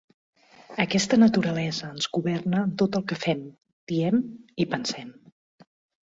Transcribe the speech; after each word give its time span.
Aquesta 0.83 1.17
naturalesa 1.23 1.89
ens 1.95 2.07
governa 2.17 2.61
en 2.67 2.71
tot 2.83 2.97
el 2.99 3.03
que 3.11 3.17
fem, 3.25 3.43
diem 3.91 4.17
i 4.65 4.67
pensem. 4.73 5.13